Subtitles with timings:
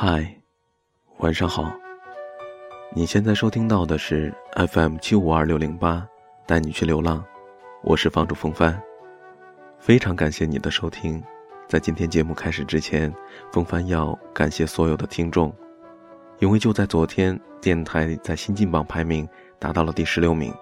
[0.00, 0.32] 嗨，
[1.16, 1.76] 晚上好。
[2.94, 6.06] 你现在收听到的是 FM 七五二六零八，
[6.46, 7.24] 带你去流浪。
[7.82, 8.80] 我是房主风帆，
[9.80, 11.20] 非常感谢你的收听。
[11.66, 13.12] 在今天节目开始之前，
[13.52, 15.52] 风帆要感谢所有的听众，
[16.38, 20.54] 因为就在昨天，电台在新进榜排名达到了第十六名，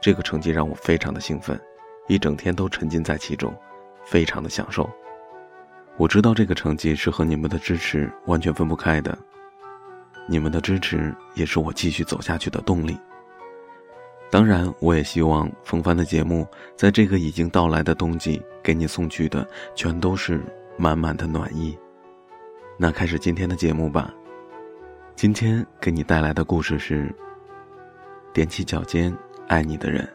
[0.00, 1.60] 这个成绩让我非常的兴奋，
[2.06, 3.52] 一整天都沉浸在其中，
[4.04, 4.88] 非常的享受。
[5.98, 9.18] 我知道这个成绩是和你们的支持完全分不开的，
[10.28, 12.96] 你们的支持也是我继续走下去的动力。
[14.30, 20.40] 当然，我也希望风帆的节目在这个已经到来的冬季给你送去的全都是
[20.76, 21.76] 满满的暖意。
[22.76, 24.14] 那开始今天的节目吧。
[25.16, 27.12] 今天给你带来的故事是：
[28.32, 29.12] 踮起脚尖
[29.48, 30.08] 爱你的人。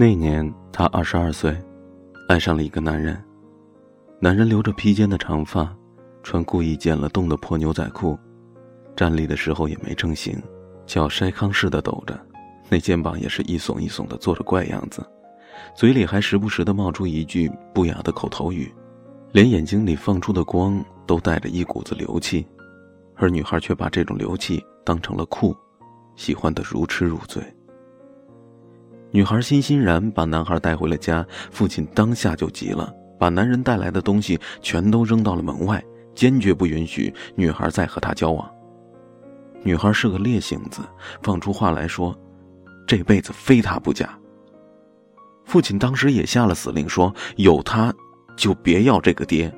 [0.00, 1.54] 那年他二十二岁，
[2.26, 3.22] 爱上了一个男人。
[4.18, 5.76] 男人留着披肩的长发，
[6.22, 8.18] 穿故意剪了洞的破牛仔裤，
[8.96, 10.42] 站立的时候也没正形，
[10.86, 12.18] 脚筛糠似的抖着，
[12.70, 15.06] 那肩膀也是一耸一耸的，做着怪样子，
[15.76, 18.72] 嘴里还时不时的冒出一句不雅的口头语，
[19.32, 22.46] 连眼睛里放出的光都带着一股子流气，
[23.16, 25.54] 而女孩却把这种流气当成了酷，
[26.16, 27.42] 喜欢的如痴如醉。
[29.12, 35.82] 女孩欣欣然把男孩带回了家，父亲当下就急了，把男人带来的东西全都扔到了门外，
[36.14, 38.48] 坚决不允许女孩再和他交往。
[39.62, 40.80] 女孩是个烈性子，
[41.22, 42.16] 放出话来说
[42.86, 44.16] ：“这辈子非他不嫁。”
[45.44, 47.92] 父亲当时也下了死令，说：“有他，
[48.36, 49.52] 就别要这个爹。”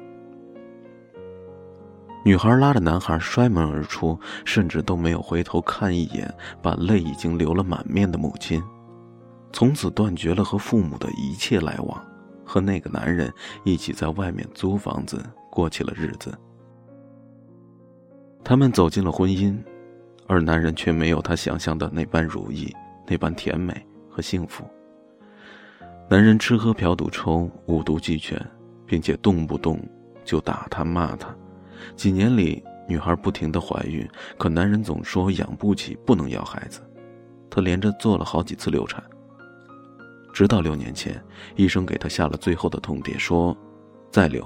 [2.25, 8.62] 女孩拉着男孩摔门而出，甚至都没有回头看一眼，把泪已经流了满面的母亲。
[9.53, 12.05] 从此断绝了和父母的一切来往，
[12.45, 13.33] 和那个男人
[13.65, 16.37] 一起在外面租房子过起了日子。
[18.43, 19.57] 他们走进了婚姻，
[20.27, 22.75] 而男人却没有他想象的那般如意，
[23.07, 24.65] 那般甜美和幸福。
[26.09, 28.41] 男人吃喝嫖赌抽五毒俱全，
[28.85, 29.81] 并且动不动
[30.25, 31.29] 就打他骂他。
[31.95, 34.09] 几年里，女孩不停的怀孕，
[34.39, 36.81] 可男人总说养不起，不能要孩子。
[37.49, 39.03] 他连着做了好几次流产。
[40.32, 41.22] 直到六年前，
[41.56, 43.56] 医生给他下了最后的通牒，说
[44.10, 44.44] ：“再留，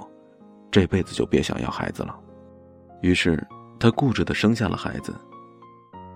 [0.70, 2.18] 这辈子就别想要孩子了。”
[3.02, 3.46] 于是，
[3.78, 5.14] 他固执的生下了孩子。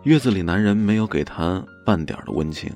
[0.03, 2.72] 月子里，男人没有给他半点的温情，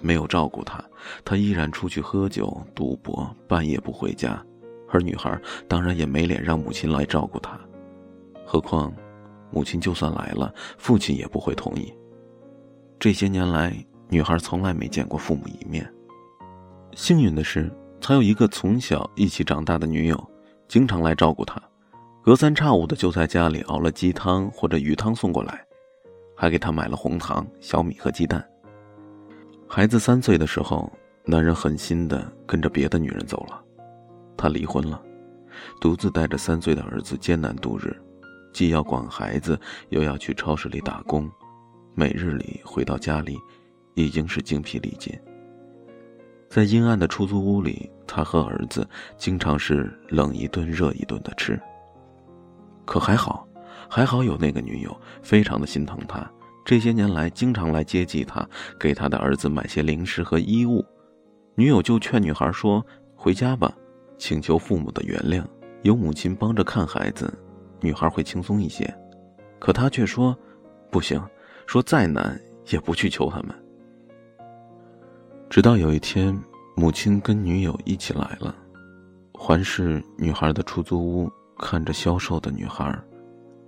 [0.00, 0.82] 没有照顾他，
[1.24, 4.40] 他依然出去喝酒、赌博，半夜不回家，
[4.88, 5.36] 而女孩
[5.66, 7.58] 当然也没脸让母亲来照顾她。
[8.46, 8.94] 何况，
[9.50, 11.92] 母亲就算来了，父亲也不会同意。
[12.98, 13.76] 这些年来，
[14.08, 15.92] 女孩从来没见过父母一面。
[16.98, 20.30] 幸运的是，他有一个从小一起长大的女友，
[20.66, 21.62] 经常来照顾他，
[22.24, 25.64] 隔三差五的就在家里熬了鸡汤或者鱼汤送过来，
[26.36, 28.44] 还给他买了红糖、小米和鸡蛋。
[29.68, 30.92] 孩子三岁的时候，
[31.24, 33.62] 男人狠心的跟着别的女人走了，
[34.36, 35.00] 他离婚了，
[35.80, 37.96] 独自带着三岁的儿子艰难度日，
[38.52, 39.56] 既要管孩子，
[39.90, 41.30] 又要去超市里打工，
[41.94, 43.38] 每日里回到家里，
[43.94, 45.16] 已经是精疲力尽。
[46.48, 51.60] 在阴暗的出租屋里，他和儿子经常是冷一顿热一顿的吃。
[52.86, 53.46] 可还好，
[53.88, 56.28] 还好有那个女友，非常的心疼他。
[56.64, 58.46] 这些年来，经常来接济他，
[58.78, 60.84] 给他的儿子买些零食和衣物。
[61.54, 62.84] 女友就劝女孩说
[63.14, 63.72] ：“回家吧，
[64.16, 65.44] 请求父母的原谅，
[65.82, 67.32] 有母亲帮着看孩子，
[67.80, 68.92] 女孩会轻松一些。”
[69.58, 70.36] 可他却说
[70.90, 71.22] ：“不行，
[71.66, 73.54] 说再难也不去求他们。”
[75.50, 76.38] 直到有一天，
[76.76, 78.54] 母亲跟女友一起来了，
[79.32, 82.94] 环视女孩的出租屋，看着消瘦的女孩，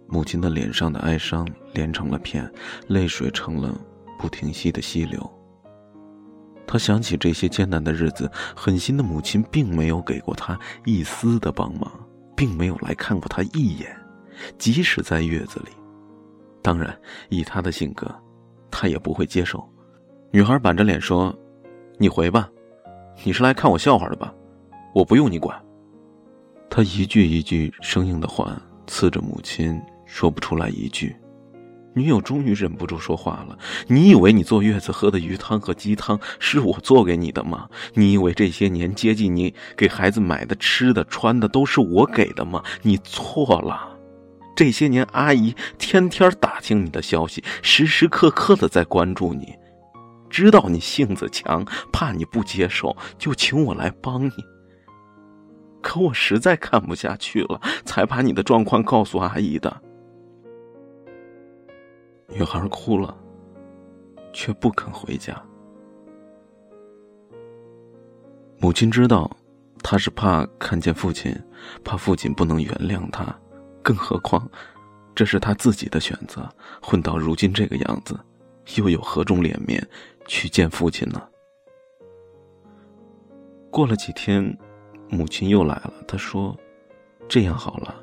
[0.06, 2.48] 母亲的脸上的哀伤连成了片，
[2.86, 3.74] 泪水成了
[4.18, 5.28] 不停息的溪流。
[6.66, 11.90] 他想起这些艰难的日子，狠心的母亲并没有给过他一丝的帮忙，
[12.36, 13.90] 并没有来看过他一眼，
[14.58, 15.70] 即使在月子里。
[16.60, 16.94] 当然，
[17.30, 18.06] 以他的性格，
[18.70, 19.66] 他也不会接受。
[20.30, 21.34] 女孩板着脸说。
[22.02, 22.48] 你回吧，
[23.24, 24.32] 你是来看我笑话的吧？
[24.94, 25.54] 我不用你管。
[26.70, 31.14] 他一句一句生硬的话刺着母亲，说不出来一句。
[31.92, 37.68] 女友终于忍不住说话了：“你以为你坐月子喝的鱼汤和鸡汤是我做给你的吗？
[37.92, 42.64] 你以为这些年接济你、给孩子买的吃的、穿的都是我给的吗？
[42.80, 43.94] 你错了。
[44.56, 49.54] 这些年，阿姨天天打听你的消息，时时刻刻的在关注你。”
[50.30, 54.32] 知道你性子强，怕你不接受，就请我来帮你。
[55.82, 59.82] 可我实在看不下去了，才把你的状况告诉阿姨的。
[62.28, 63.16] 女孩哭了，
[64.32, 65.42] 却不肯回家。
[68.58, 69.28] 母亲知道，
[69.82, 71.34] 她是怕看见父亲，
[71.82, 73.34] 怕父亲不能原谅她，
[73.82, 74.48] 更何况，
[75.14, 76.48] 这是她自己的选择。
[76.80, 78.20] 混到如今这个样子，
[78.76, 79.84] 又有何种脸面
[80.30, 81.20] 去见父亲呢？
[83.68, 84.56] 过了几天，
[85.08, 85.92] 母亲又来了。
[86.06, 86.56] 她说
[87.28, 87.96] ：“这样好了，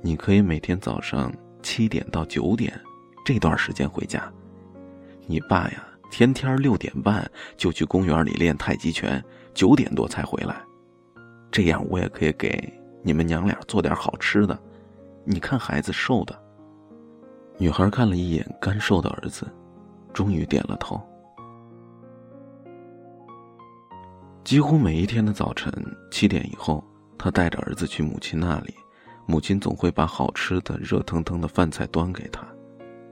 [0.00, 1.30] 你可以每天早上
[1.62, 2.72] 七点到九点。”
[3.22, 4.32] 这段时间回家，
[5.26, 9.22] 你爸呀，天天六点半就去公园里练太极拳，
[9.52, 10.56] 九点多才回来。
[11.50, 12.58] 这样我也可以给
[13.02, 14.58] 你们娘俩做点好吃的。
[15.22, 16.34] 你看孩子瘦的。
[17.58, 19.46] 女孩看了一眼干瘦的儿子，
[20.14, 20.98] 终于点了头。
[24.44, 25.72] 几乎每一天的早晨
[26.10, 26.84] 七点以后，
[27.16, 28.74] 他带着儿子去母亲那里，
[29.24, 32.44] 母亲总会把好吃的热腾腾的饭菜端给他。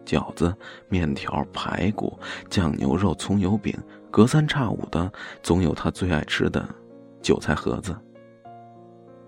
[0.04, 0.52] 饺子、
[0.88, 2.18] 面条、排骨、
[2.48, 3.72] 酱牛肉、葱油饼，
[4.10, 5.10] 隔三差五的
[5.40, 6.68] 总有他最爱吃的
[7.22, 7.96] 韭菜盒子。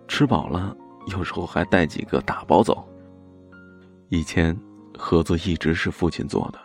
[0.08, 0.76] 吃饱了，
[1.06, 2.84] 有时候还带几个打包走。
[4.08, 4.58] 以前
[4.98, 6.58] 盒子一直是父亲做的，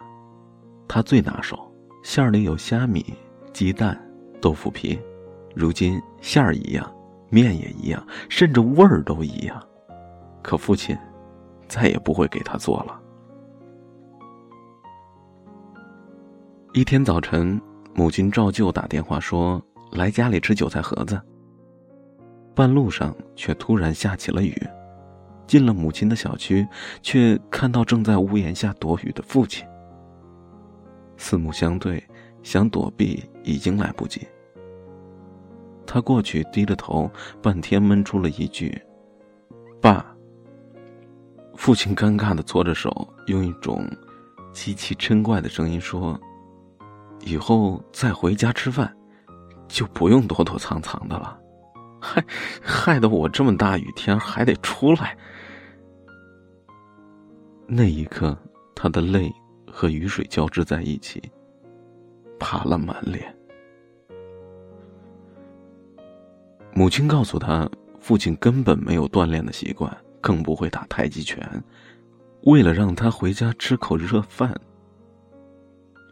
[0.88, 1.72] 他最拿手，
[2.04, 3.14] 馅儿里有虾米、
[3.54, 3.96] 鸡蛋、
[4.42, 5.00] 豆腐皮。
[5.58, 6.96] 如今馅儿一样，
[7.30, 9.60] 面也一样，甚至味儿都一样，
[10.44, 10.96] 可父亲
[11.68, 13.02] 再也不会给他做了。
[16.74, 17.60] 一天早晨，
[17.96, 19.60] 母亲照旧打电话说
[19.92, 21.20] 来家里吃韭菜盒子。
[22.54, 24.56] 半路上却突然下起了雨，
[25.48, 26.68] 进了母亲的小区，
[27.02, 29.66] 却看到正在屋檐下躲雨的父亲。
[31.18, 32.04] 四目相对，
[32.44, 34.28] 想躲避已经来不及。
[35.88, 37.10] 他过去低着头，
[37.42, 38.80] 半天闷出了一句
[39.82, 40.06] ：“爸。”
[41.56, 43.90] 父亲尴尬的搓着手，用一种
[44.54, 46.20] 极其嗔怪的声音说。
[47.22, 48.96] 以后再回家吃饭，
[49.68, 51.38] 就不用躲躲藏藏的了，
[52.00, 52.24] 害
[52.62, 55.18] 害得我这么大雨天还得出来。
[57.66, 58.38] 那一刻，
[58.76, 59.34] 他的泪
[59.70, 61.22] 和雨水交织在一起，
[62.40, 63.37] 爬了满脸。
[66.78, 67.68] 母亲告诉他，
[68.00, 69.92] 父亲根本没有锻炼的习惯，
[70.22, 71.44] 更不会打太极拳，
[72.44, 74.56] 为了让他回家吃口热饭。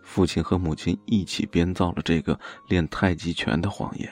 [0.01, 4.09] 父亲和母亲一起编造了这个练太极拳的谎言。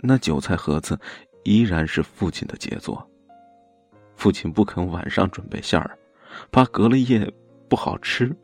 [0.00, 1.00] 那韭菜盒子
[1.42, 3.10] 依然是父亲的杰作。
[4.16, 5.98] 父亲不肯晚上准备馅儿，
[6.52, 7.26] 怕隔了夜
[7.70, 8.36] 不好吃，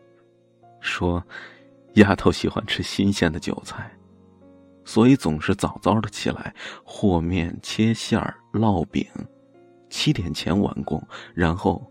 [0.81, 1.23] 说
[1.97, 3.94] ：“丫头喜欢吃新鲜的韭菜，
[4.84, 9.06] 所以总是早早的起来和面、切馅儿、烙饼，
[9.90, 11.02] 七点前完工，
[11.34, 11.90] 然后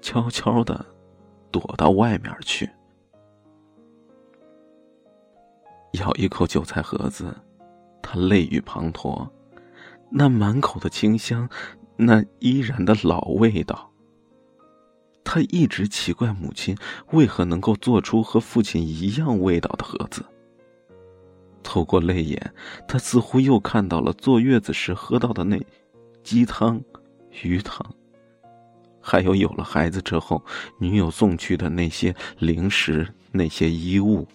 [0.00, 0.86] 悄悄的。”
[1.52, 2.66] 躲到外面去，
[5.92, 7.36] 咬一口韭菜盒子，
[8.02, 9.28] 他泪雨滂沱，
[10.10, 11.46] 那满口的清香，
[11.96, 13.90] 那依然的老味道。
[15.22, 16.74] 他一直奇怪母亲
[17.10, 20.24] 为何能够做出和父亲一样味道的盒子。
[21.72, 22.52] 透过泪眼，
[22.86, 25.58] 他似乎又看到了坐月子时喝到的那
[26.22, 26.78] 鸡汤、
[27.42, 27.82] 鱼汤。
[29.00, 30.44] 还有有了孩子之后，
[30.78, 34.28] 女友送去的那些零食、那些衣物。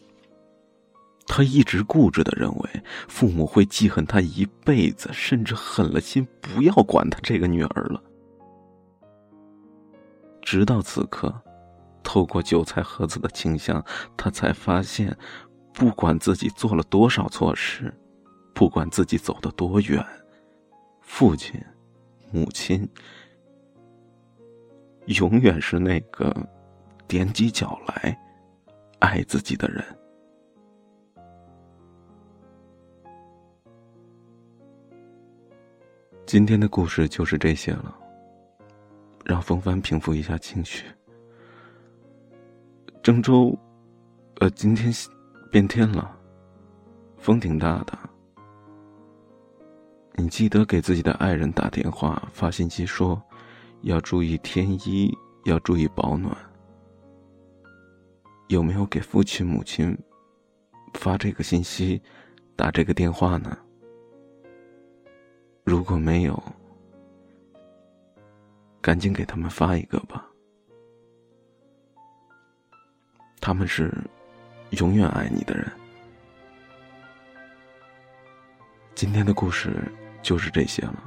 [1.28, 2.70] 他一直固执的认为
[3.08, 8.02] 父母会记恨他一辈子，甚至狠了心不要管他这个女儿了。
[10.42, 11.32] 直到此刻，
[12.02, 13.86] 透过韭菜盒子的清香，
[14.18, 15.16] 他才发现，
[15.78, 17.94] 不管自己做了多少错事，
[18.52, 20.04] 不管自己走得多远，
[21.02, 21.64] 父亲、
[22.32, 22.90] 母亲。
[25.06, 26.36] 永远是那个
[27.08, 28.20] 踮起脚来
[29.00, 29.86] 爱自己的人。
[36.26, 37.96] 今天的故事就是这些了，
[39.24, 40.88] 让风帆平复一下情绪。
[43.04, 43.56] 郑州，
[44.40, 44.92] 呃，今天
[45.52, 46.18] 变天了，
[47.18, 47.98] 风挺大的。
[50.16, 53.22] 你记得给自己的爱人打电话、发信息说。
[53.84, 56.36] 要注意添衣，要注意保暖。
[58.48, 59.96] 有没有给父亲、母亲
[60.96, 62.02] 发这个信息、
[62.56, 63.56] 打这个电话呢？
[65.64, 66.42] 如果没有，
[68.82, 70.28] 赶紧给他们发一个吧。
[73.40, 73.94] 他们是
[74.72, 75.66] 永远爱你的人。
[78.96, 81.04] 今天的故事就是这些了。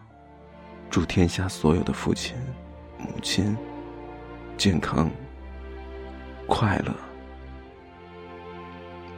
[0.88, 2.36] 祝天下所有的父亲、
[2.98, 3.56] 母亲
[4.56, 5.10] 健康、
[6.46, 6.94] 快乐。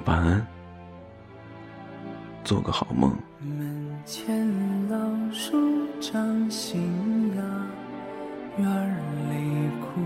[0.05, 0.47] 晚安，
[2.45, 3.17] 做个好梦。
[3.39, 4.49] 门前
[4.89, 4.99] 老
[5.33, 5.57] 树
[6.01, 7.43] 长新芽，
[8.59, 8.67] 院
[9.31, 10.01] 里枯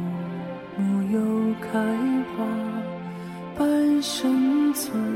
[0.81, 1.81] 木又开
[2.37, 2.45] 花，
[3.57, 5.16] 半生存。